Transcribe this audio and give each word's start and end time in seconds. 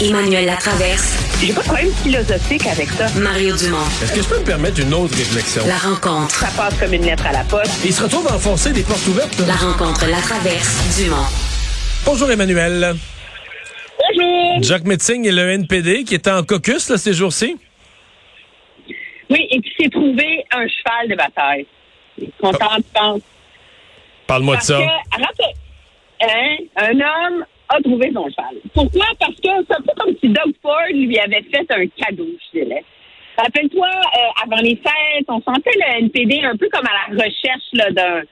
Emmanuel 0.00 0.44
Latraverse. 0.44 1.16
J'ai 1.40 1.52
pas 1.54 1.60
de 1.62 1.66
problème 1.66 1.90
philosophique 2.02 2.66
avec 2.66 2.88
ça. 2.90 3.06
Mario 3.18 3.56
Dumont. 3.56 3.78
Est-ce 4.02 4.12
que 4.12 4.22
je 4.22 4.28
peux 4.28 4.38
me 4.38 4.44
permettre 4.44 4.80
une 4.80 4.92
autre 4.92 5.16
réflexion? 5.16 5.62
La 5.66 5.78
rencontre. 5.78 6.34
Ça 6.34 6.48
passe 6.56 6.78
comme 6.78 6.92
une 6.92 7.04
lettre 7.04 7.26
à 7.26 7.32
la 7.32 7.44
poste. 7.44 7.82
Il 7.84 7.92
se 7.92 8.02
retrouve 8.02 8.28
à 8.28 8.34
enfoncer 8.34 8.72
des 8.72 8.82
portes 8.82 9.06
ouvertes. 9.06 9.38
La 9.46 9.54
rencontre, 9.54 10.06
la 10.06 10.18
traverse, 10.20 10.98
Dumont. 10.98 11.16
Bonjour 12.04 12.30
Emmanuel. 12.30 12.94
Bonjour. 13.98 14.62
Jacques 14.62 14.84
Metzing 14.84 15.26
et 15.26 15.32
le 15.32 15.50
NPD 15.50 16.04
qui 16.04 16.14
étaient 16.14 16.30
en 16.30 16.42
caucus 16.42 16.90
là, 16.90 16.98
ces 16.98 17.14
jours-ci. 17.14 17.56
Oui, 19.30 19.48
et 19.50 19.60
qui 19.60 19.70
s'est 19.80 19.88
trouvé 19.90 20.44
un 20.52 20.66
cheval 20.68 21.08
de 21.08 21.16
bataille. 21.16 21.66
Content, 22.40 22.76
tu 22.76 22.82
penses? 22.94 23.20
Parle-moi 24.26 24.56
de 24.56 24.58
Parce 24.58 24.68
ça. 24.68 24.78
que, 24.78 26.24
hein, 26.24 26.56
un 26.76 27.00
homme 27.00 27.44
a 27.68 27.80
trouvé 27.82 28.10
son 28.12 28.28
cheval. 28.28 28.56
Pourquoi? 28.74 29.06
Parce 29.18 29.34
que 29.34 29.48
c'est 29.68 29.76
un 29.76 29.82
peu 29.82 29.92
comme 29.98 30.14
si 30.22 30.28
Doug 30.28 30.54
Ford 30.62 30.88
lui 30.92 31.18
avait 31.18 31.42
fait 31.42 31.66
un 31.70 31.86
cadeau, 31.86 32.28
je 32.52 32.60
dirais. 32.60 32.84
Rappelle-toi, 33.36 33.88
euh, 33.88 34.44
avant 34.44 34.62
les 34.62 34.76
fêtes, 34.76 35.26
on 35.28 35.40
sentait 35.42 35.72
le 35.74 36.04
NPD 36.04 36.42
un 36.44 36.56
peu 36.56 36.68
comme 36.72 36.86
à 36.86 37.12
la 37.12 37.24
recherche 37.24 37.92
d'un 37.92 38.22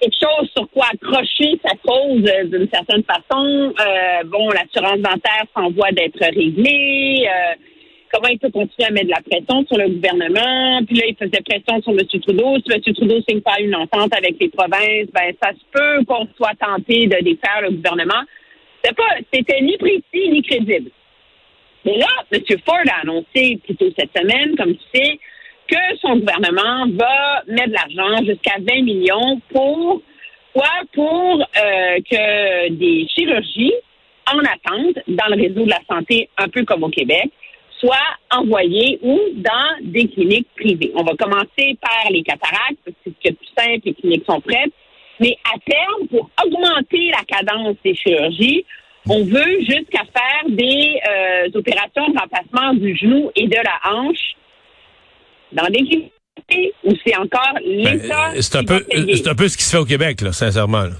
quelque 0.00 0.14
chose 0.14 0.48
sur 0.56 0.70
quoi 0.70 0.86
accrocher 0.92 1.58
sa 1.64 1.74
cause 1.84 2.22
euh, 2.24 2.44
d'une 2.44 2.68
certaine 2.72 3.02
façon. 3.04 3.72
Euh, 3.80 4.24
bon, 4.26 4.48
l'assurance 4.50 4.98
dentaire 4.98 5.44
s'en 5.56 5.70
voit 5.70 5.92
d'être 5.92 6.20
réglée. 6.20 7.28
Comment 8.10 8.28
il 8.28 8.38
peut 8.38 8.50
continuer 8.50 8.88
à 8.88 8.90
mettre 8.90 9.06
de 9.06 9.10
la 9.10 9.20
pression 9.20 9.66
sur 9.66 9.76
le 9.76 9.88
gouvernement? 9.90 10.80
Puis 10.86 10.96
là, 10.96 11.04
il 11.08 11.16
faisait 11.16 11.42
pression 11.44 11.82
sur 11.82 11.92
M. 11.92 12.06
Trudeau. 12.22 12.56
Si 12.64 12.72
M. 12.72 12.94
Trudeau 12.94 13.20
signe 13.28 13.42
pas 13.42 13.60
une 13.60 13.74
entente 13.74 14.14
avec 14.16 14.36
les 14.40 14.48
provinces, 14.48 15.08
ben 15.12 15.32
ça 15.42 15.50
se 15.52 15.64
peut 15.70 16.04
qu'on 16.06 16.26
soit 16.36 16.54
tenté 16.58 17.06
de 17.06 17.22
défaire 17.22 17.60
le 17.62 17.70
gouvernement. 17.72 18.24
Pas, 18.82 19.16
c'était 19.32 19.60
ni 19.60 19.76
précis 19.76 20.30
ni 20.30 20.42
crédible. 20.42 20.90
Mais 21.84 21.98
là, 21.98 22.06
M. 22.32 22.40
Ford 22.64 22.78
a 22.90 23.02
annoncé 23.02 23.58
plus 23.64 23.76
tôt 23.76 23.90
cette 23.98 24.16
semaine, 24.16 24.56
comme 24.56 24.74
tu 24.74 24.84
sais, 24.94 25.18
que 25.68 25.96
son 26.00 26.16
gouvernement 26.16 26.86
va 26.92 27.42
mettre 27.46 27.68
de 27.68 27.74
l'argent 27.74 28.24
jusqu'à 28.24 28.56
20 28.58 28.82
millions 28.82 29.40
pour 29.50 30.02
quoi? 30.52 30.70
Pour 30.92 31.40
euh, 31.40 31.98
que 32.10 32.68
des 32.70 33.06
chirurgies 33.08 33.74
en 34.32 34.38
attente 34.40 34.98
dans 35.08 35.26
le 35.28 35.42
réseau 35.42 35.64
de 35.64 35.70
la 35.70 35.80
santé, 35.88 36.28
un 36.38 36.48
peu 36.48 36.64
comme 36.64 36.84
au 36.84 36.88
Québec, 36.88 37.30
soient 37.78 37.96
envoyées 38.30 38.98
ou 39.02 39.18
dans 39.34 39.76
des 39.82 40.08
cliniques 40.08 40.48
privées. 40.56 40.92
On 40.94 41.04
va 41.04 41.14
commencer 41.14 41.78
par 41.80 42.10
les 42.10 42.22
cataractes, 42.22 42.78
parce 42.84 42.96
que 43.04 43.10
c'est 43.24 43.32
plus 43.32 43.48
simple, 43.56 43.80
les 43.84 43.94
cliniques 43.94 44.24
sont 44.28 44.40
prêtes. 44.40 44.72
Mais 45.20 45.36
à 45.44 45.58
terme, 45.58 46.08
pour 46.08 46.30
augmenter 46.44 47.10
la 47.10 47.24
cadence 47.24 47.76
des 47.84 47.94
chirurgies, 47.94 48.64
on 49.08 49.24
veut 49.24 49.60
jusqu'à 49.60 50.04
faire 50.04 50.48
des 50.48 51.00
euh, 51.08 51.58
opérations 51.58 52.08
de 52.08 52.18
remplacement 52.18 52.74
du 52.74 52.96
genou 52.96 53.30
et 53.36 53.46
de 53.46 53.56
la 53.56 53.92
hanche 53.92 54.34
dans 55.52 55.66
des 55.66 55.78
cliniques 55.78 56.12
où 56.84 56.92
c'est 57.04 57.16
encore 57.16 57.54
l'État. 57.64 58.32
Ben, 58.32 58.42
c'est 58.42 58.56
un 58.56 58.64
peu, 58.64 58.80
payer. 58.84 59.16
c'est 59.16 59.28
un 59.28 59.34
peu 59.34 59.48
ce 59.48 59.56
qui 59.56 59.64
se 59.64 59.70
fait 59.70 59.82
au 59.82 59.84
Québec, 59.84 60.20
là, 60.20 60.32
sincèrement. 60.32 60.84
là. 60.84 60.96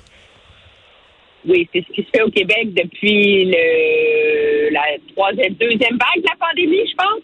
Oui, 1.46 1.68
c'est 1.72 1.84
ce 1.86 1.92
qui 1.92 2.02
se 2.02 2.08
fait 2.12 2.22
au 2.22 2.30
Québec 2.30 2.74
depuis 2.74 3.44
le, 3.44 4.70
la 4.70 4.82
troisième, 5.14 5.54
deuxième 5.54 5.96
vague 5.96 6.22
de 6.22 6.28
la 6.28 6.46
pandémie, 6.46 6.88
je 6.90 6.96
pense. 6.96 7.22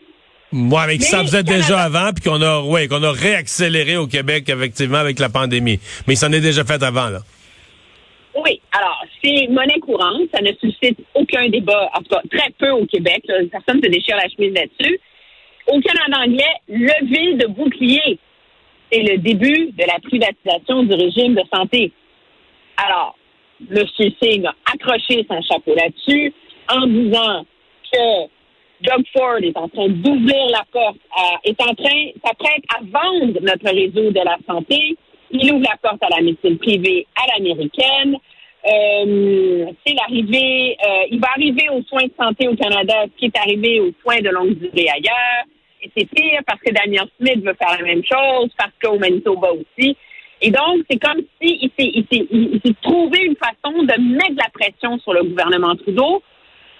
Moi, 0.56 0.83
avec 0.83 1.02
ça 1.02 1.19
Mais 1.19 1.24
faisait 1.24 1.42
Canada- 1.42 1.56
déjà 1.62 1.78
avant, 1.80 2.12
puis 2.12 2.22
qu'on 2.30 2.41
a, 2.41 2.60
ouais, 2.62 2.86
qu'on 2.86 3.02
a 3.02 3.10
réaccéléré 3.10 3.97
au 3.97 4.06
Québec, 4.06 4.48
effectivement, 4.48 4.98
avec 4.98 5.19
la 5.19 5.28
pandémie. 5.28 5.80
Mais 6.06 6.14
il 6.14 6.16
s'en 6.16 6.30
est 6.33 6.41
déjà 6.41 6.64
fait 6.64 6.80
avant, 6.83 7.08
là. 7.08 7.19
Oui, 8.36 8.61
alors, 8.72 9.00
c'est 9.22 9.48
monnaie 9.48 9.80
courante. 9.80 10.22
Ça 10.33 10.41
ne 10.42 10.52
suscite 10.61 10.98
aucun 11.14 11.48
débat, 11.48 11.91
en 11.94 11.98
tout 12.02 12.08
cas, 12.11 12.20
très 12.30 12.50
peu 12.58 12.70
au 12.70 12.86
Québec. 12.86 13.22
là. 13.28 13.36
Personne 13.50 13.78
ne 13.80 13.86
se 13.86 13.91
déchire 13.91 14.16
la 14.16 14.28
chemise 14.28 14.55
là-dessus. 14.55 15.00
Au 15.66 15.80
Canada 15.80 16.19
anglais, 16.24 16.55
lever 16.68 17.34
de 17.34 17.46
bouclier, 17.48 18.18
c'est 18.92 19.02
le 19.02 19.18
début 19.18 19.73
de 19.73 19.84
la 19.86 19.98
privatisation 20.02 20.83
du 20.84 20.95
régime 20.95 21.34
de 21.34 21.42
santé. 21.52 21.90
Alors, 22.77 23.17
M. 23.70 23.84
Singh 23.98 24.46
a 24.46 24.55
accroché 24.73 25.27
son 25.28 25.40
chapeau 25.42 25.74
là-dessus 25.74 26.33
en 26.68 26.86
disant 26.86 27.45
que 27.92 28.27
Doug 28.83 29.05
Ford 29.17 29.39
est 29.42 29.57
en 29.57 29.68
train 29.68 29.89
d'ouvrir 29.89 30.46
la 30.51 30.64
porte, 30.70 30.98
à- 31.17 31.39
est 31.45 31.61
en 31.62 31.74
train, 31.74 32.11
s'apprête 32.24 32.62
à 32.77 32.80
vendre 32.83 33.39
notre 33.40 33.70
réseau 33.73 34.11
de 34.11 34.20
la 34.24 34.36
santé. 34.46 34.96
Il 35.30 35.52
ouvre 35.52 35.64
la 35.64 35.77
porte 35.83 36.02
à 36.02 36.08
la 36.17 36.23
médecine 36.23 36.58
privée 36.58 37.07
à 37.17 37.33
l'américaine. 37.39 38.17
Euh, 38.67 39.67
c'est 39.86 39.95
l'arrivée, 39.95 40.77
euh, 40.86 41.05
il 41.11 41.20
va 41.20 41.29
arriver 41.36 41.68
aux 41.70 41.83
soins 41.83 42.05
de 42.05 42.13
santé 42.18 42.48
au 42.48 42.57
Canada, 42.57 43.05
ce 43.05 43.18
qui 43.18 43.27
est 43.27 43.39
arrivé 43.39 43.80
aux 43.80 43.92
soins 44.02 44.20
de 44.20 44.30
longue 44.30 44.55
durée 44.55 44.89
ailleurs. 44.89 45.45
Et 45.83 45.90
c'est 45.96 46.08
pire 46.08 46.40
parce 46.46 46.61
que 46.61 46.73
Daniel 46.73 47.05
Smith 47.18 47.45
veut 47.45 47.55
faire 47.55 47.77
la 47.79 47.84
même 47.84 48.02
chose, 48.05 48.48
parce 48.57 48.73
qu'au 48.83 48.98
Manitoba 48.98 49.48
aussi. 49.52 49.96
Et 50.40 50.51
donc, 50.51 50.83
c'est 50.90 50.98
comme 50.98 51.20
si 51.40 51.70
s'est, 51.79 51.90
il 51.95 52.05
s'est- 52.11 52.27
il- 52.30 52.51
il 52.55 52.61
s'est 52.64 52.74
trouvé 52.83 53.24
une 53.24 53.36
façon 53.36 53.83
de 53.83 54.01
mettre 54.17 54.36
la 54.36 54.48
pression 54.52 54.98
sur 54.98 55.13
le 55.13 55.24
gouvernement 55.24 55.74
Trudeau 55.77 56.23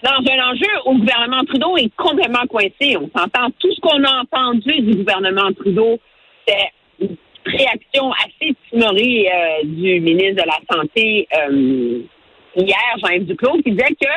dans 0.03 0.11
un 0.33 0.51
enjeu 0.53 0.67
où 0.87 0.95
le 0.95 1.01
gouvernement 1.01 1.45
Trudeau 1.45 1.77
est 1.77 1.95
complètement 1.97 2.47
coincé. 2.49 2.97
On 2.97 3.09
s'entend, 3.17 3.51
tout 3.59 3.73
ce 3.73 3.81
qu'on 3.81 4.03
a 4.05 4.23
entendu 4.23 4.81
du 4.81 4.97
gouvernement 4.97 5.53
Trudeau, 5.53 5.99
c'est 6.47 6.71
une 7.01 7.17
réaction 7.47 8.13
assez 8.13 8.55
timorée 8.71 9.29
euh, 9.33 9.65
du 9.65 10.01
ministre 10.01 10.43
de 10.43 10.47
la 10.47 10.59
Santé 10.71 11.27
euh, 11.49 12.01
hier, 12.57 12.97
Jean-Yves 13.03 13.27
Duclos, 13.27 13.63
qui 13.63 13.71
disait 13.73 13.95
que 14.01 14.09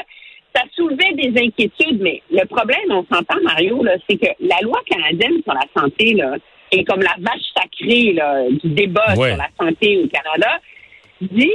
ça 0.56 0.64
soulevait 0.76 1.14
des 1.14 1.42
inquiétudes, 1.42 2.02
mais 2.02 2.22
le 2.32 2.46
problème, 2.46 2.90
on 2.90 3.06
s'entend, 3.14 3.38
Mario, 3.44 3.84
c'est 4.10 4.18
que 4.18 4.28
la 4.40 4.58
loi 4.64 4.82
canadienne 4.90 5.42
sur 5.44 5.54
la 5.54 5.66
santé 5.82 6.16
là, 6.16 6.36
est 6.72 6.84
comme 6.84 7.02
la 7.02 7.16
vache 7.20 7.44
sacrée 7.56 8.14
là, 8.14 8.44
du 8.50 8.70
débat 8.70 9.14
Ouais. 9.16 9.30
sur 9.30 9.38
la 9.38 9.50
santé 9.60 10.04
au 10.04 10.08
Canada, 10.08 10.60
dit 11.22 11.52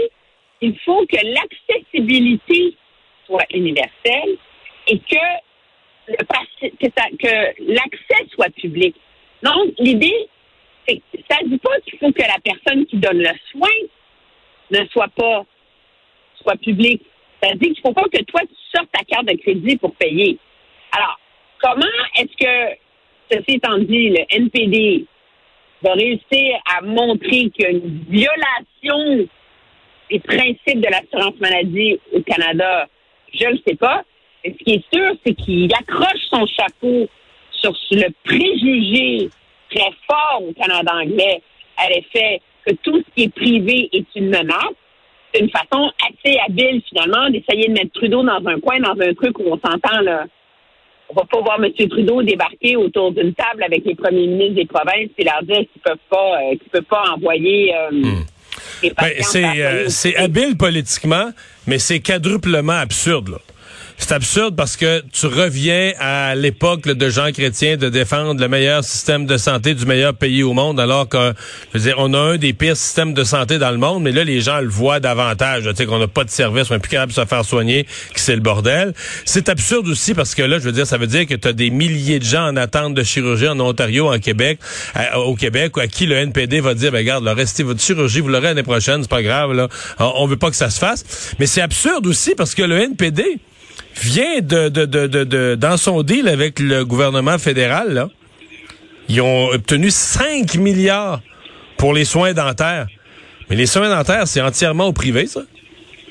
il 0.61 0.79
faut 0.85 1.05
que 1.07 1.17
l'accessibilité 1.17 2.75
soit 3.33 3.47
universelle 3.55 4.37
et 4.89 4.99
que 4.99 5.17
que, 6.09 7.73
l'accès 7.73 8.27
soit 8.35 8.51
public. 8.55 8.95
Donc, 9.43 9.73
l'idée, 9.79 10.29
c'est 10.87 11.01
ça 11.31 11.39
ne 11.43 11.49
dit 11.49 11.59
pas 11.59 11.81
qu'il 11.81 11.99
faut 11.99 12.13
que 12.13 12.23
la 12.23 12.39
personne 12.43 12.87
qui 12.87 12.97
donne 12.97 13.19
le 13.19 13.31
soin 13.51 13.69
ne 14.71 14.87
soit 14.89 15.09
pas 15.09 15.45
soit 16.43 16.57
publique. 16.57 17.03
Ça 17.43 17.55
dit 17.55 17.73
qu'il 17.73 17.83
ne 17.85 17.89
faut 17.89 17.93
pas 17.93 18.09
que 18.13 18.23
toi, 18.25 18.41
tu 18.41 18.77
sortes 18.77 18.91
ta 18.93 19.05
carte 19.05 19.27
de 19.27 19.37
crédit 19.37 19.77
pour 19.77 19.95
payer. 19.95 20.39
Alors, 20.97 21.19
comment 21.61 21.87
est-ce 22.17 22.37
que, 22.37 22.79
ceci 23.31 23.57
étant 23.57 23.79
dit, 23.79 24.11
le 24.11 24.25
NPD 24.31 25.07
va 25.83 25.93
réussir 25.93 26.61
à 26.77 26.83
montrer 26.83 27.51
qu'il 27.51 27.63
y 27.63 27.67
a 27.67 27.71
une 27.71 28.05
violation 28.09 29.29
des 30.11 30.21
principes 30.21 30.81
de 30.81 30.89
l'assurance 30.89 31.39
maladie 31.41 31.99
au 32.13 32.21
Canada? 32.23 32.89
Je 33.33 33.47
ne 33.47 33.59
sais 33.67 33.77
pas. 33.77 34.03
Mais 34.45 34.55
ce 34.59 34.65
qui 34.65 34.75
est 34.75 34.85
sûr, 34.93 35.15
c'est 35.25 35.35
qu'il 35.35 35.73
accroche 35.75 36.21
son 36.31 36.47
chapeau 36.47 37.09
sur 37.53 37.73
le 37.93 38.09
préjugé 38.25 39.31
très 39.71 39.91
fort 40.09 40.43
au 40.43 40.53
Canada 40.53 40.93
anglais 40.95 41.43
à 41.77 41.89
l'effet 41.89 42.41
que 42.67 42.73
tout 42.83 42.99
ce 42.99 43.15
qui 43.15 43.25
est 43.25 43.35
privé 43.35 43.89
est 43.93 44.07
une 44.15 44.27
menace. 44.27 44.75
C'est 45.33 45.41
une 45.41 45.51
façon 45.51 45.91
assez 46.09 46.37
habile, 46.47 46.83
finalement, 46.89 47.31
d'essayer 47.31 47.69
de 47.69 47.73
mettre 47.73 47.93
Trudeau 47.93 48.23
dans 48.23 48.47
un 48.47 48.61
coin, 48.61 48.79
dans 48.81 49.01
un 49.01 49.15
truc 49.15 49.39
où 49.39 49.45
on 49.47 49.59
s'entend, 49.59 50.01
là. 50.03 50.27
On 51.09 51.15
va 51.15 51.25
pas 51.25 51.41
voir 51.41 51.63
M. 51.63 51.71
Trudeau 51.89 52.23
débarquer 52.23 52.77
autour 52.77 53.13
d'une 53.13 53.35
table 53.35 53.63
avec 53.65 53.85
les 53.85 53.95
premiers 53.95 54.27
ministres 54.27 54.55
des 54.55 54.65
provinces 54.67 55.11
et 55.19 55.25
leur 55.25 55.43
dire 55.43 55.59
qu'ils 55.59 55.83
peuvent 55.83 55.97
pas, 56.09 56.41
euh, 56.41 56.51
qu'ils 56.57 56.71
peuvent 56.71 56.83
pas 56.85 57.05
envoyer, 57.15 57.75
euh, 57.75 57.91
les 57.91 58.11
Ben, 58.83 59.13
c'est, 59.21 59.45
euh, 59.45 59.89
c'est 59.89 60.17
habile 60.17 60.57
politiquement, 60.57 61.33
mais 61.67 61.79
c'est 61.79 62.01
quadruplement 62.01 62.73
absurde, 62.73 63.29
là. 63.29 63.39
C'est 63.99 64.13
absurde 64.13 64.57
parce 64.57 64.77
que 64.77 65.03
tu 65.13 65.27
reviens 65.27 65.93
à 65.99 66.35
l'époque 66.35 66.83
de 66.83 67.09
Jean 67.09 67.31
Chrétien 67.33 67.77
de 67.77 67.89
défendre 67.89 68.41
le 68.41 68.49
meilleur 68.49 68.85
système 68.85 69.27
de 69.27 69.37
santé 69.37 69.75
du 69.75 69.87
meilleur 69.87 70.15
pays 70.15 70.43
au 70.43 70.53
monde, 70.53 70.81
alors 70.81 71.09
que, 71.09 71.33
a 71.33 72.19
un 72.19 72.37
des 72.37 72.53
pires 72.53 72.77
systèmes 72.77 73.15
de 73.15 73.25
santé 73.25 73.59
dans 73.59 73.71
le 73.71 73.79
monde, 73.79 74.03
mais 74.03 74.13
là, 74.13 74.25
les 74.25 74.41
gens 74.41 74.61
le 74.61 74.69
voient 74.69 75.01
davantage, 75.01 75.65
tu 75.65 75.77
sais, 75.77 75.87
qu'on 75.87 75.99
n'a 75.99 76.09
pas 76.09 76.25
de 76.25 76.31
service, 76.31 76.71
on 76.71 76.75
n'est 76.75 76.81
plus 76.81 76.91
capable 76.91 77.13
de 77.13 77.17
se 77.17 77.25
faire 77.25 77.45
soigner, 77.45 77.85
que 77.85 78.21
c'est 78.21 78.35
le 78.35 78.41
bordel. 78.41 78.93
C'est 79.25 79.49
absurde 79.49 79.87
aussi 79.89 80.15
parce 80.15 80.35
que 80.35 80.43
là, 80.43 80.59
je 80.59 80.65
veux 80.65 80.73
dire, 80.73 80.87
ça 80.87 80.99
veut 80.99 81.07
dire 81.07 81.27
que 81.27 81.35
tu 81.35 81.49
as 81.49 81.53
des 81.53 81.71
milliers 81.71 82.19
de 82.19 82.25
gens 82.25 82.47
en 82.47 82.57
attente 82.57 82.95
de 82.95 83.03
chirurgie 83.03 83.49
en 83.49 83.61
Ontario, 83.61 84.13
en 84.13 84.19
Québec, 84.19 84.59
au 85.17 85.37
Québec, 85.37 85.73
à 85.79 85.87
qui 85.87 86.07
le 86.07 86.17
NPD 86.17 86.61
va 86.61 86.75
dire, 86.75 86.93
ben, 86.93 86.99
regarde, 86.99 87.27
restez 87.29 87.63
votre 87.63 87.81
chirurgie, 87.81 88.21
vous 88.21 88.29
l'aurez 88.29 88.49
l'année 88.49 88.63
prochaine, 88.63 89.03
c'est 89.03 89.11
pas 89.11 89.23
grave, 89.23 89.53
là. 89.53 89.69
On, 89.99 90.13
on 90.17 90.27
veut 90.27 90.37
pas 90.37 90.51
que 90.51 90.57
ça 90.57 90.71
se 90.71 90.79
fasse. 90.79 91.35
Mais 91.39 91.47
c'est 91.47 91.63
absurde 91.63 92.07
aussi 92.07 92.35
parce 92.35 92.55
que 92.55 92.63
le 92.63 92.79
NPD, 92.79 93.39
vient 94.01 94.41
de, 94.41 95.55
dans 95.55 95.77
son 95.77 96.03
deal 96.03 96.29
avec 96.29 96.59
le 96.59 96.85
gouvernement 96.85 97.39
fédéral, 97.39 97.93
là, 97.93 98.09
ils 99.09 99.21
ont 99.21 99.49
obtenu 99.51 99.91
5 99.91 100.55
milliards 100.57 101.21
pour 101.77 101.93
les 101.93 102.05
soins 102.05 102.33
dentaires. 102.33 102.87
Mais 103.51 103.57
les 103.57 103.67
soins 103.67 103.89
dentaires, 103.89 104.27
c'est 104.27 104.41
entièrement 104.41 104.87
au 104.87 104.93
privé, 104.93 105.27
ça. 105.27 105.43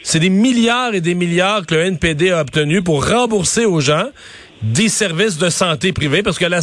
C'est 0.04 0.20
des 0.20 0.30
milliards 0.30 0.94
et 0.94 1.02
des 1.02 1.14
milliards 1.14 1.66
que 1.66 1.76
le 1.76 1.82
NPD 1.82 2.32
a 2.32 2.42
obtenus 2.42 2.84
pour 2.84 3.08
rembourser 3.08 3.66
aux 3.66 3.82
gens 3.82 4.10
des 4.62 4.90
services 4.90 5.38
de 5.38 5.50
santé 5.50 5.92
privés, 5.92 6.24
parce 6.24 6.38
que 6.38 6.46
la, 6.46 6.60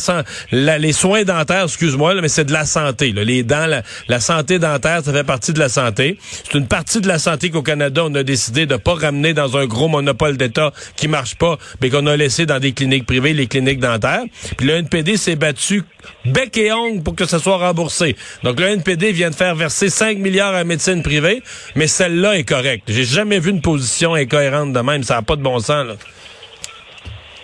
la 0.52 0.78
les 0.78 0.92
soins 0.92 1.24
dentaires, 1.24 1.64
excuse-moi, 1.64 2.14
mais 2.20 2.28
c'est 2.28 2.44
de 2.44 2.52
la 2.52 2.64
santé. 2.64 3.12
Là. 3.12 3.24
Les 3.24 3.42
dents, 3.42 3.66
la, 4.08 4.20
santé 4.20 4.58
dentaire, 4.58 5.02
ça 5.04 5.12
fait 5.12 5.24
partie 5.24 5.52
de 5.52 5.58
la 5.58 5.68
santé. 5.68 6.18
C'est 6.44 6.58
une 6.58 6.66
partie 6.66 7.00
de 7.00 7.08
la 7.08 7.18
santé 7.18 7.50
qu'au 7.50 7.62
Canada, 7.62 8.02
on 8.04 8.14
a 8.14 8.22
décidé 8.22 8.66
de 8.66 8.76
pas 8.76 8.94
ramener 8.94 9.34
dans 9.34 9.56
un 9.56 9.66
gros 9.66 9.88
monopole 9.88 10.36
d'État 10.36 10.72
qui 10.96 11.08
marche 11.08 11.36
pas, 11.36 11.58
mais 11.80 11.90
qu'on 11.90 12.06
a 12.06 12.16
laissé 12.16 12.46
dans 12.46 12.58
des 12.58 12.72
cliniques 12.72 13.06
privées, 13.06 13.32
les 13.32 13.46
cliniques 13.46 13.80
dentaires. 13.80 14.22
Puis 14.56 14.66
le 14.66 14.74
NPD 14.74 15.16
s'est 15.16 15.36
battu 15.36 15.82
bec 16.24 16.56
et 16.56 16.72
ongle 16.72 17.02
pour 17.02 17.14
que 17.14 17.26
ça 17.26 17.38
soit 17.38 17.56
remboursé. 17.56 18.16
Donc 18.44 18.60
le 18.60 18.66
NPD 18.66 19.12
vient 19.12 19.30
de 19.30 19.34
faire 19.34 19.54
verser 19.54 19.90
5 19.90 20.18
milliards 20.18 20.54
à 20.54 20.58
la 20.58 20.64
médecine 20.64 21.02
privée, 21.02 21.42
mais 21.74 21.86
celle-là 21.86 22.38
est 22.38 22.44
correcte. 22.44 22.84
J'ai 22.88 23.04
jamais 23.04 23.40
vu 23.40 23.50
une 23.50 23.62
position 23.62 24.14
incohérente 24.14 24.72
de 24.72 24.80
même. 24.80 25.02
Ça 25.02 25.14
n'a 25.14 25.22
pas 25.22 25.36
de 25.36 25.42
bon 25.42 25.58
sens. 25.58 25.86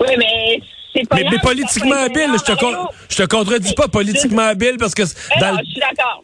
Oui, 0.06 0.14
mais 0.18 0.60
c'est 0.94 1.08
pas. 1.08 1.16
Mais, 1.16 1.24
mais 1.30 1.38
politiquement 1.38 1.96
habile, 1.96 2.30
je 2.32 2.52
te, 2.52 2.66
je 3.10 3.16
te 3.16 3.26
contredis 3.28 3.74
pas 3.74 3.88
politiquement 3.88 4.42
habile 4.42 4.76
parce 4.78 4.94
que. 4.94 5.02
Dans 5.40 5.52
non, 5.52 5.58
je 5.60 5.70
suis 5.70 5.80
d'accord. 5.80 6.22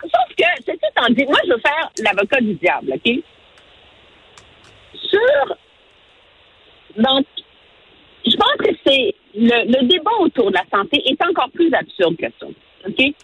Sauf 0.00 0.36
que, 0.36 0.44
c'est 0.64 0.74
tout 0.74 1.02
en 1.02 1.10
dit, 1.10 1.24
moi, 1.24 1.38
je 1.44 1.52
veux 1.52 1.60
faire 1.60 1.90
l'avocat 2.04 2.40
du 2.40 2.54
diable, 2.54 2.94
OK? 2.94 3.12
Sur. 4.94 5.56
Donc, 6.96 7.26
je 8.26 8.36
pense 8.36 8.56
que 8.58 8.74
c'est. 8.86 9.14
Le, 9.34 9.66
le 9.66 9.86
débat 9.86 10.10
autour 10.20 10.50
de 10.50 10.56
la 10.56 10.64
santé 10.72 11.02
est 11.06 11.22
encore 11.24 11.50
plus 11.50 11.72
absurde 11.72 12.16
que 12.16 12.26
ça. 12.40 12.46
OK? 12.88 13.14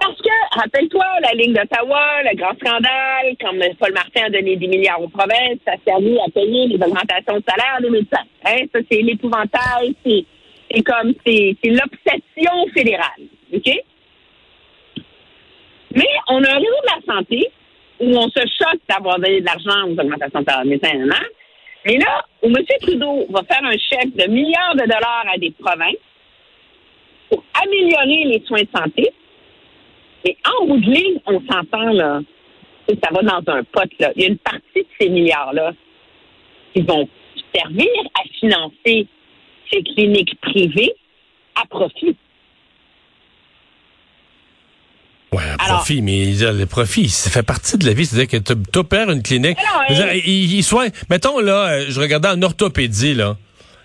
Parce 0.00 0.16
que, 0.16 0.58
rappelle-toi, 0.58 1.04
la 1.20 1.32
ligne 1.32 1.52
d'Ottawa, 1.52 2.22
le 2.22 2.36
grand 2.36 2.54
scandale, 2.54 3.36
quand 3.38 3.52
Paul 3.78 3.92
Martin 3.92 4.24
a 4.24 4.30
donné 4.30 4.56
des 4.56 4.66
milliards 4.66 5.02
aux 5.02 5.08
provinces, 5.08 5.58
ça 5.66 5.72
a 5.72 5.76
servi 5.86 6.18
à 6.18 6.30
payer 6.30 6.68
les 6.68 6.76
augmentations 6.76 7.36
de 7.36 7.44
salaire 7.46 7.78
des 7.82 7.90
médecins. 7.90 8.24
Hein? 8.46 8.64
Ça, 8.72 8.80
c'est 8.90 9.02
l'épouvantail, 9.02 9.94
c'est, 10.04 10.24
c'est 10.70 10.82
comme, 10.82 11.12
c'est, 11.26 11.54
c'est 11.62 11.70
l'obsession 11.70 12.66
fédérale. 12.72 13.28
OK? 13.52 13.70
Mais 15.94 16.08
on 16.28 16.42
a 16.44 16.50
un 16.50 16.58
réseau 16.58 16.80
de 16.82 17.06
la 17.06 17.14
santé 17.14 17.50
où 18.00 18.16
on 18.16 18.28
se 18.30 18.40
choque 18.40 18.80
d'avoir 18.88 19.18
donné 19.18 19.40
de 19.40 19.46
l'argent 19.46 19.86
aux 19.86 20.00
augmentations 20.00 20.40
de 20.40 20.44
salaire 20.46 20.64
des 20.64 20.70
médecins. 20.70 21.20
Mais 21.84 21.98
là, 21.98 22.24
où 22.42 22.46
M. 22.46 22.56
Trudeau 22.80 23.26
va 23.28 23.42
faire 23.42 23.64
un 23.64 23.76
chèque 23.76 24.16
de 24.16 24.30
milliards 24.30 24.74
de 24.76 24.82
dollars 24.82 25.26
à 25.34 25.36
des 25.36 25.50
provinces 25.50 25.96
pour 27.28 27.44
améliorer 27.62 28.24
les 28.24 28.42
soins 28.46 28.62
de 28.62 28.68
santé, 28.74 29.12
mais 30.24 30.36
en 30.44 30.66
bout 30.66 30.80
de 30.80 30.90
ligne, 30.90 31.20
on 31.26 31.40
s'entend, 31.40 31.92
là, 31.92 32.20
ça 32.88 33.10
va 33.12 33.22
dans 33.22 33.52
un 33.52 33.64
pot, 33.64 33.88
là. 33.98 34.12
Il 34.16 34.22
y 34.22 34.24
a 34.26 34.28
une 34.28 34.38
partie 34.38 34.62
de 34.76 34.86
ces 35.00 35.08
milliards-là 35.08 35.72
qui 36.74 36.82
vont 36.82 37.08
servir 37.54 37.88
à 38.14 38.22
financer 38.38 39.06
ces 39.70 39.82
cliniques 39.82 40.38
privées 40.40 40.94
à 41.60 41.66
profit. 41.66 42.16
Oui, 45.32 45.42
à 45.58 45.74
profit, 45.74 46.02
mais 46.02 46.32
le 46.32 46.64
profit, 46.64 47.08
ça 47.08 47.30
fait 47.30 47.44
partie 47.44 47.78
de 47.78 47.86
la 47.86 47.92
vie. 47.92 48.04
C'est-à-dire 48.04 48.40
que 48.40 48.52
tu 48.52 48.78
opères 48.78 49.10
une 49.10 49.22
clinique. 49.22 49.58
il, 49.88 50.64
mettons, 51.08 51.38
là, 51.38 51.68
euh, 51.68 51.86
je 51.88 52.00
regardais 52.00 52.28
en 52.28 52.42
orthopédie, 52.42 53.14
là, 53.14 53.36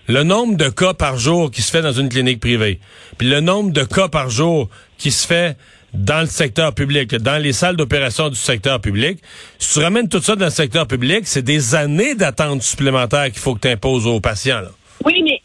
le 0.08 0.22
nombre 0.22 0.56
de 0.56 0.68
cas 0.68 0.94
par 0.94 1.18
jour 1.18 1.50
qui 1.50 1.62
se 1.62 1.70
fait 1.70 1.82
dans 1.82 1.92
une 1.92 2.08
clinique 2.08 2.40
privée, 2.40 2.80
puis 3.18 3.28
le 3.28 3.40
nombre 3.40 3.72
de 3.72 3.84
cas 3.84 4.08
par 4.08 4.30
jour 4.30 4.68
qui 4.98 5.10
se 5.10 5.26
fait 5.26 5.56
dans 5.96 6.20
le 6.20 6.26
secteur 6.26 6.74
public, 6.74 7.14
dans 7.16 7.42
les 7.42 7.52
salles 7.52 7.76
d'opération 7.76 8.28
du 8.28 8.36
secteur 8.36 8.80
public. 8.80 9.18
Si 9.58 9.74
tu 9.74 9.84
ramènes 9.84 10.08
tout 10.08 10.20
ça 10.20 10.36
dans 10.36 10.46
le 10.46 10.50
secteur 10.50 10.86
public, 10.86 11.20
c'est 11.24 11.42
des 11.42 11.74
années 11.74 12.14
d'attente 12.14 12.62
supplémentaire 12.62 13.24
qu'il 13.26 13.38
faut 13.38 13.54
que 13.54 13.60
tu 13.60 13.68
imposes 13.68 14.06
aux 14.06 14.20
patients. 14.20 14.62
Oui, 15.04 15.22
mais 15.22 15.42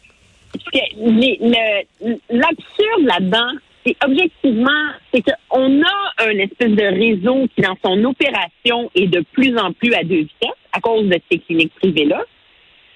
l'absurde 2.30 3.04
là-dedans, 3.04 3.52
c'est 3.84 3.96
objectivement, 4.04 4.90
c'est 5.12 5.22
qu'on 5.22 5.82
a 5.82 6.24
un 6.24 6.38
espèce 6.38 6.70
de 6.70 6.84
réseau 6.84 7.48
qui, 7.54 7.62
dans 7.62 7.76
son 7.84 8.04
opération, 8.04 8.90
est 8.94 9.08
de 9.08 9.24
plus 9.32 9.56
en 9.58 9.72
plus 9.72 9.92
à 9.94 10.04
deux 10.04 10.20
vitesses 10.20 10.50
à 10.72 10.80
cause 10.80 11.08
de 11.08 11.18
ces 11.30 11.38
cliniques 11.38 11.74
privées-là. 11.80 12.22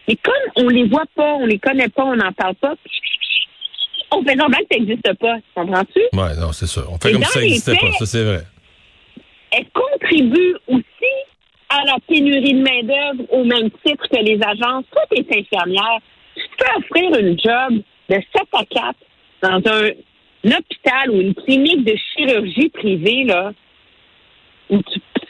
Et 0.09 0.17
comme 0.17 0.35
on 0.65 0.69
les 0.69 0.85
voit 0.85 1.07
pas, 1.17 1.35
on 1.35 1.47
les 1.47 1.59
connaît 1.59 1.89
pas, 1.89 2.05
on 2.05 2.15
n'en 2.15 2.33
parle 2.33 2.55
pas, 2.55 2.75
on 4.13 4.23
fait 4.23 4.37
semblant 4.37 4.59
que 4.59 4.67
ça 4.71 4.79
n'existe 4.79 5.15
pas. 5.15 5.37
Comprends-tu? 5.55 6.01
Oui, 6.13 6.29
non, 6.41 6.53
c'est 6.53 6.67
ça. 6.67 6.83
On 6.89 6.99
fait 6.99 7.13
comme 7.13 7.25
si 7.25 7.33
ça 7.33 7.41
n'existait 7.41 7.77
pas. 7.77 7.93
Ça, 7.99 8.07
c'est 8.07 8.25
vrai. 8.25 8.43
Elle 9.53 9.67
contribue 9.71 10.57
aussi 10.69 11.13
à 11.69 11.85
la 11.85 11.97
pénurie 12.07 12.55
de 12.55 12.63
main-d'œuvre 12.63 13.33
au 13.33 13.45
même 13.45 13.71
titre 13.85 14.07
que 14.09 14.23
les 14.23 14.39
agences. 14.43 14.85
Toi, 14.93 15.03
tu 15.11 15.21
es 15.21 15.39
infirmière. 15.39 15.99
Tu 16.37 16.43
peux 16.59 16.79
offrir 16.79 17.19
une 17.19 17.39
job 17.39 17.83
de 18.09 18.15
7 18.15 18.25
à 18.53 18.65
4 18.65 18.95
dans 19.43 19.73
un, 19.73 19.91
hôpital 20.45 21.11
ou 21.11 21.21
une 21.21 21.35
clinique 21.35 21.85
de 21.85 21.97
chirurgie 22.15 22.69
privée, 22.69 23.25
là, 23.25 23.53
où 24.71 24.81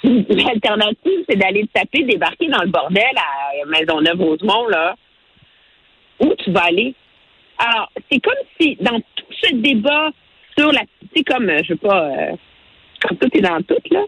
l'alternative, 0.02 1.24
c'est 1.28 1.36
d'aller 1.36 1.66
te 1.66 1.72
taper, 1.72 2.02
débarquer 2.02 2.48
dans 2.48 2.62
le 2.62 2.68
bordel 2.68 3.02
à 3.16 3.66
Maisonneuve-Rosemont, 3.66 4.68
là. 4.68 4.94
Où 6.20 6.34
tu 6.44 6.50
vas 6.50 6.64
aller? 6.64 6.94
Alors, 7.58 7.90
c'est 8.10 8.20
comme 8.20 8.34
si 8.60 8.76
dans 8.80 9.00
tout 9.00 9.32
ce 9.42 9.54
débat 9.54 10.10
sur 10.56 10.72
la, 10.72 10.82
c'est 11.14 11.24
comme, 11.24 11.48
euh, 11.48 11.58
je 11.62 11.68
sais 11.68 11.76
pas, 11.76 12.08
euh, 12.08 12.36
comme 13.02 13.16
tout 13.18 13.28
est 13.32 13.40
dans 13.40 13.62
tout, 13.62 13.80
là, 13.90 14.02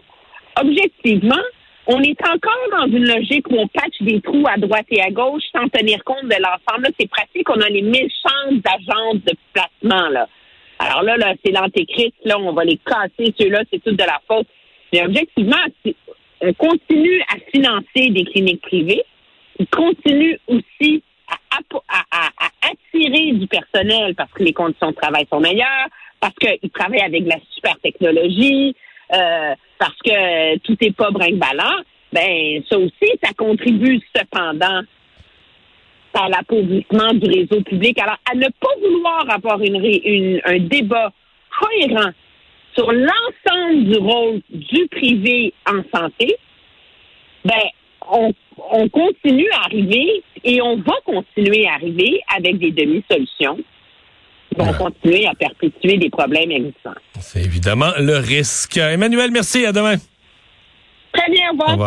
objectivement, 0.61 1.41
on 1.87 2.01
est 2.01 2.21
encore 2.27 2.67
dans 2.71 2.85
une 2.85 3.05
logique 3.05 3.49
où 3.49 3.55
on 3.57 3.67
patche 3.67 4.01
des 4.01 4.21
trous 4.21 4.45
à 4.47 4.57
droite 4.57 4.85
et 4.91 5.01
à 5.01 5.09
gauche 5.09 5.41
sans 5.51 5.67
tenir 5.69 6.03
compte 6.03 6.25
de 6.25 6.35
l'ensemble. 6.35 6.89
C'est 6.99 7.09
pratique, 7.09 7.49
on 7.49 7.59
a 7.61 7.69
les 7.69 7.81
méchantes 7.81 8.63
agences 8.65 9.23
de 9.23 9.33
placement, 9.53 10.09
là. 10.09 10.27
Alors 10.77 11.03
là, 11.03 11.17
là, 11.17 11.33
c'est 11.43 11.51
l'antéchrist, 11.51 12.13
là, 12.23 12.39
on 12.39 12.53
va 12.53 12.63
les 12.63 12.77
casser, 12.77 13.33
ceux-là, 13.39 13.63
c'est 13.71 13.83
tout 13.83 13.91
de 13.91 14.03
la 14.03 14.21
faute. 14.27 14.47
Mais 14.93 15.03
objectivement, 15.03 15.57
on 16.41 16.53
continue 16.53 17.21
à 17.21 17.37
financer 17.51 18.09
des 18.09 18.23
cliniques 18.23 18.61
privées. 18.61 19.03
On 19.59 19.65
continue 19.65 20.39
aussi 20.47 21.03
à, 21.29 22.29
attirer 22.61 23.33
du 23.33 23.47
personnel 23.47 24.15
parce 24.15 24.31
que 24.31 24.43
les 24.43 24.53
conditions 24.53 24.91
de 24.91 24.95
travail 24.95 25.25
sont 25.31 25.39
meilleures, 25.39 25.87
parce 26.19 26.33
qu'ils 26.35 26.69
travaillent 26.71 27.01
avec 27.01 27.25
la 27.25 27.37
super 27.51 27.77
technologie, 27.79 28.75
euh, 29.13 29.53
parce 29.77 29.97
que 30.03 30.57
tout 30.59 30.77
n'est 30.81 30.91
pas 30.91 31.11
brinque-ballant, 31.11 31.83
ben 32.11 32.61
ça 32.69 32.77
aussi, 32.77 33.19
ça 33.23 33.33
contribue 33.37 33.99
cependant 34.15 34.81
à 36.13 36.29
l'appauvrissement 36.29 37.13
du 37.13 37.29
réseau 37.29 37.61
public. 37.61 37.99
Alors, 37.99 38.17
à 38.29 38.35
ne 38.35 38.47
pas 38.47 38.75
vouloir 38.81 39.25
avoir 39.29 39.61
une, 39.61 40.41
un 40.43 40.59
débat 40.59 41.11
cohérent 41.59 42.11
sur 42.75 42.91
l'ensemble 42.91 43.85
du 43.85 43.97
rôle 43.97 44.41
du 44.49 44.87
privé 44.87 45.53
en 45.67 45.81
santé, 45.97 46.35
ben, 47.45 47.53
on, 48.11 48.33
on 48.71 48.89
continue 48.89 49.49
à 49.51 49.65
arriver 49.65 50.23
et 50.43 50.61
on 50.61 50.77
va 50.77 50.93
continuer 51.05 51.67
à 51.67 51.73
arriver 51.73 52.21
avec 52.35 52.59
des 52.59 52.71
demi-solutions 52.71 53.57
qui 54.49 54.55
vont 54.57 54.73
continuer 54.73 55.27
à 55.27 55.33
perpétuer 55.35 55.97
des 55.97 56.09
problèmes 56.09 56.51
existants. 56.51 56.95
C'est 57.19 57.43
évidemment 57.43 57.91
le 57.97 58.17
risque. 58.17 58.77
Emmanuel, 58.77 59.31
merci. 59.31 59.65
À 59.65 59.71
demain. 59.71 59.95
Très 61.13 61.31
bien. 61.31 61.49
Au 61.49 61.51
revoir. 61.53 61.77